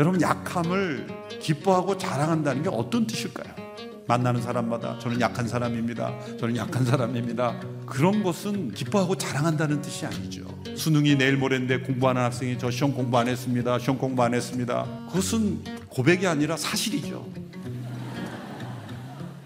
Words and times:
여러분 0.00 0.18
약함을 0.18 1.06
기뻐하고 1.42 1.98
자랑한다는 1.98 2.62
게 2.62 2.70
어떤 2.72 3.06
뜻일까요? 3.06 3.54
만나는 4.06 4.40
사람마다 4.40 4.98
저는 4.98 5.20
약한 5.20 5.46
사람입니다. 5.46 6.14
저는 6.38 6.56
약한 6.56 6.86
사람입니다. 6.86 7.60
그런 7.84 8.22
것은 8.22 8.72
기뻐하고 8.72 9.16
자랑한다는 9.16 9.82
뜻이 9.82 10.06
아니죠. 10.06 10.46
수능이 10.74 11.18
내일 11.18 11.36
모레인데 11.36 11.80
공부하는 11.80 12.22
학생이 12.22 12.56
저 12.58 12.70
시험 12.70 12.94
공부 12.94 13.18
안 13.18 13.28
했습니다. 13.28 13.78
시험 13.78 13.98
공부 13.98 14.22
안 14.22 14.32
했습니다. 14.32 14.86
그것은 15.08 15.62
고백이 15.90 16.26
아니라 16.26 16.56
사실이죠. 16.56 17.28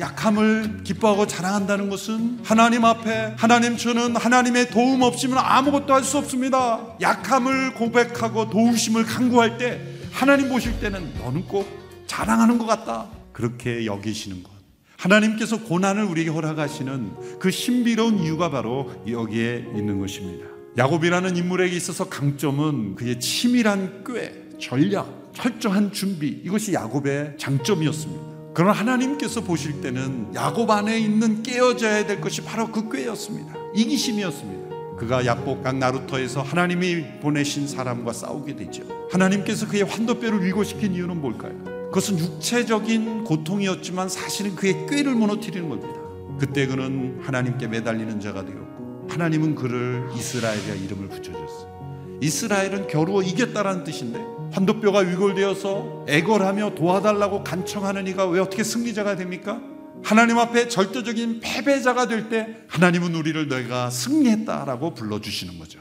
약함을 0.00 0.82
기뻐하고 0.82 1.28
자랑한다는 1.28 1.88
것은 1.90 2.40
하나님 2.42 2.84
앞에 2.84 3.34
하나님 3.38 3.76
저는 3.76 4.16
하나님의 4.16 4.70
도움 4.70 5.02
없이면 5.02 5.38
아무것도 5.38 5.94
할 5.94 6.02
수 6.02 6.18
없습니다. 6.18 6.80
약함을 7.00 7.74
고백하고 7.74 8.50
도우심을 8.50 9.04
강구할 9.04 9.56
때 9.56 9.99
하나님 10.12 10.48
보실 10.48 10.78
때는 10.80 11.14
너는 11.14 11.46
꼭 11.46 11.66
자랑하는 12.06 12.58
것 12.58 12.66
같다. 12.66 13.08
그렇게 13.32 13.86
여기시는 13.86 14.42
것. 14.42 14.50
하나님께서 14.96 15.62
고난을 15.62 16.04
우리에게 16.04 16.30
허락하시는 16.30 17.38
그 17.38 17.50
신비로운 17.50 18.18
이유가 18.18 18.50
바로 18.50 18.92
여기에 19.08 19.66
있는 19.74 19.98
것입니다. 19.98 20.46
야곱이라는 20.76 21.36
인물에게 21.36 21.74
있어서 21.76 22.08
강점은 22.08 22.96
그의 22.96 23.18
치밀한 23.18 24.04
꾀, 24.04 24.58
전략, 24.58 25.32
철저한 25.34 25.92
준비 25.92 26.28
이것이 26.44 26.74
야곱의 26.74 27.36
장점이었습니다. 27.38 28.30
그러나 28.52 28.72
하나님께서 28.72 29.40
보실 29.40 29.80
때는 29.80 30.34
야곱 30.34 30.70
안에 30.70 30.98
있는 30.98 31.42
깨어져야 31.42 32.06
될 32.06 32.20
것이 32.20 32.42
바로 32.42 32.70
그 32.70 32.90
꾀였습니다. 32.90 33.54
이기심이었습니다. 33.74 34.59
그가 35.00 35.24
약복강 35.24 35.78
나루터에서 35.78 36.42
하나님이 36.42 37.20
보내신 37.22 37.66
사람과 37.66 38.12
싸우게 38.12 38.54
되죠. 38.56 38.82
하나님께서 39.10 39.66
그의 39.66 39.82
환도뼈를 39.84 40.44
위고시킨 40.44 40.94
이유는 40.94 41.22
뭘까요? 41.22 41.54
그것은 41.86 42.18
육체적인 42.18 43.24
고통이었지만 43.24 44.10
사실은 44.10 44.54
그의 44.54 44.86
꾀를 44.86 45.14
무너뜨리는 45.14 45.66
겁니다. 45.70 45.98
그때 46.38 46.66
그는 46.66 47.18
하나님께 47.22 47.68
매달리는 47.68 48.20
자가 48.20 48.44
되었고 48.44 49.06
하나님은 49.08 49.54
그를 49.54 50.06
이스라엘이라 50.14 50.74
이름을 50.74 51.08
붙여줬어요. 51.08 52.18
이스라엘은 52.20 52.86
겨루어 52.88 53.22
이겼다라는 53.22 53.84
뜻인데 53.84 54.22
환도뼈가 54.52 54.98
위골되어서 54.98 56.04
애걸하며 56.08 56.74
도와달라고 56.74 57.42
간청하는 57.42 58.06
이가 58.06 58.26
왜 58.26 58.38
어떻게 58.40 58.62
승리자가 58.62 59.16
됩니까? 59.16 59.62
하나님 60.02 60.38
앞에 60.38 60.68
절대적인 60.68 61.40
패배자가 61.40 62.06
될 62.08 62.28
때 62.28 62.56
하나님은 62.68 63.14
우리를 63.14 63.48
너희가 63.48 63.90
승리했다라고 63.90 64.94
불러주시는 64.94 65.58
거죠. 65.58 65.80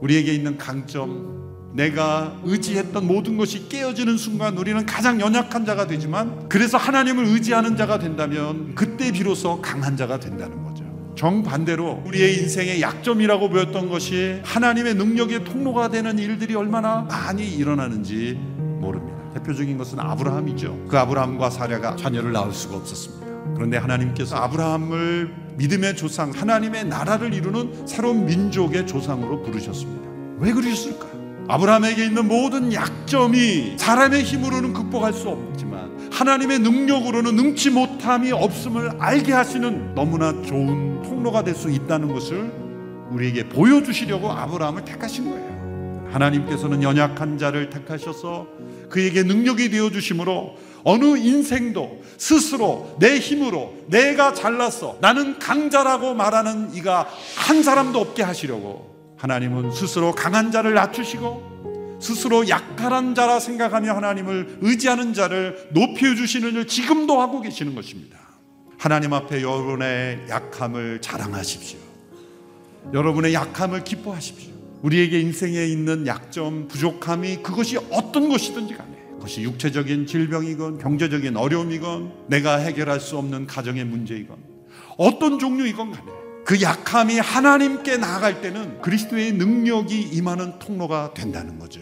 우리에게 0.00 0.32
있는 0.34 0.56
강점, 0.58 1.72
내가 1.74 2.40
의지했던 2.44 3.06
모든 3.06 3.36
것이 3.36 3.68
깨어지는 3.68 4.16
순간 4.16 4.56
우리는 4.56 4.84
가장 4.86 5.20
연약한 5.20 5.64
자가 5.64 5.86
되지만 5.86 6.48
그래서 6.48 6.76
하나님을 6.78 7.24
의지하는 7.26 7.76
자가 7.76 7.98
된다면 7.98 8.74
그때 8.74 9.12
비로소 9.12 9.60
강한 9.60 9.96
자가 9.96 10.18
된다는 10.18 10.62
거죠. 10.64 10.84
정반대로 11.16 12.02
우리의 12.06 12.38
인생의 12.38 12.80
약점이라고 12.80 13.48
보였던 13.50 13.88
것이 13.88 14.40
하나님의 14.44 14.94
능력의 14.94 15.44
통로가 15.44 15.88
되는 15.88 16.18
일들이 16.18 16.54
얼마나 16.54 17.02
많이 17.02 17.48
일어나는지 17.48 18.34
모릅니다. 18.80 19.17
대표적인 19.38 19.78
것은 19.78 19.98
아브라함이죠. 20.00 20.86
그 20.88 20.98
아브라함과 20.98 21.50
사랴가 21.50 21.96
자녀를 21.96 22.32
낳을 22.32 22.52
수가 22.52 22.76
없었습니다. 22.76 23.26
그런데 23.54 23.76
하나님께서 23.76 24.36
아브라함을 24.36 25.34
믿음의 25.56 25.96
조상, 25.96 26.30
하나님의 26.30 26.84
나라를 26.86 27.32
이루는 27.34 27.86
새로운 27.86 28.26
민족의 28.26 28.86
조상으로 28.86 29.42
부르셨습니다. 29.42 30.08
왜 30.38 30.52
그러셨을까요? 30.52 31.18
아브라함에게 31.48 32.04
있는 32.04 32.28
모든 32.28 32.72
약점이 32.72 33.78
사람의 33.78 34.22
힘으로는 34.22 34.74
극복할 34.74 35.12
수 35.14 35.30
없지만 35.30 36.10
하나님의 36.12 36.58
능력으로는 36.58 37.36
능치 37.36 37.70
못함이 37.70 38.32
없음을 38.32 38.92
알게 38.98 39.32
하시는 39.32 39.94
너무나 39.94 40.30
좋은 40.42 41.02
통로가 41.02 41.42
될 41.44 41.54
수 41.54 41.70
있다는 41.70 42.12
것을 42.12 42.52
우리에게 43.10 43.48
보여주시려고 43.48 44.30
아브라함을 44.30 44.84
택하신 44.84 45.30
거예요. 45.30 45.57
하나님께서는 46.10 46.82
연약한 46.82 47.38
자를 47.38 47.70
택하셔서 47.70 48.46
그에게 48.88 49.22
능력이 49.22 49.70
되어 49.70 49.90
주심으로 49.90 50.56
어느 50.84 51.16
인생도 51.16 52.02
스스로 52.16 52.96
내 52.98 53.18
힘으로 53.18 53.74
내가 53.88 54.32
잘났어 54.32 54.98
나는 55.00 55.38
강자라고 55.38 56.14
말하는 56.14 56.74
이가 56.74 57.08
한 57.36 57.62
사람도 57.62 57.98
없게 58.00 58.22
하시려고 58.22 59.14
하나님은 59.18 59.72
스스로 59.72 60.12
강한 60.12 60.50
자를 60.50 60.74
낮추시고 60.74 61.98
스스로 62.00 62.48
약한 62.48 63.14
자라 63.14 63.40
생각하며 63.40 63.92
하나님을 63.92 64.58
의지하는 64.60 65.14
자를 65.14 65.68
높여 65.72 66.14
주시는 66.14 66.54
일 66.54 66.66
지금도 66.68 67.20
하고 67.20 67.40
계시는 67.40 67.74
것입니다. 67.74 68.16
하나님 68.78 69.12
앞에 69.12 69.42
여러분의 69.42 70.26
약함을 70.28 71.00
자랑하십시오. 71.00 71.80
여러분의 72.94 73.34
약함을 73.34 73.82
기뻐하십시오. 73.82 74.57
우리에게 74.82 75.20
인생에 75.20 75.64
있는 75.64 76.06
약점, 76.06 76.68
부족함이 76.68 77.42
그것이 77.42 77.78
어떤 77.90 78.28
것이든지 78.28 78.74
간에 78.74 78.96
그것이 79.14 79.42
육체적인 79.42 80.06
질병이건 80.06 80.78
경제적인 80.78 81.36
어려움이건 81.36 82.28
내가 82.28 82.56
해결할 82.56 83.00
수 83.00 83.18
없는 83.18 83.46
가정의 83.46 83.84
문제이건 83.84 84.36
어떤 84.96 85.38
종류이건 85.38 85.92
간에 85.92 86.12
그 86.44 86.62
약함이 86.62 87.18
하나님께 87.18 87.98
나아갈 87.98 88.40
때는 88.40 88.80
그리스도의 88.80 89.32
능력이 89.32 90.00
임하는 90.00 90.58
통로가 90.58 91.12
된다는 91.12 91.58
거죠. 91.58 91.80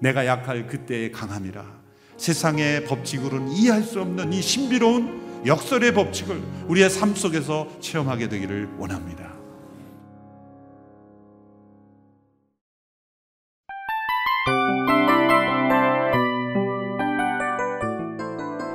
내가 0.00 0.24
약할 0.26 0.66
그때의 0.66 1.12
강함이라 1.12 1.82
세상의 2.16 2.84
법칙으로는 2.84 3.52
이해할 3.52 3.82
수 3.82 4.00
없는 4.00 4.32
이 4.32 4.40
신비로운 4.40 5.44
역설의 5.44 5.92
법칙을 5.92 6.40
우리의 6.68 6.88
삶 6.88 7.14
속에서 7.14 7.68
체험하게 7.80 8.28
되기를 8.28 8.70
원합니다. 8.78 9.41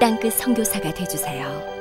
땅끝 0.00 0.34
성교사가 0.34 0.92
되주세요 0.92 1.73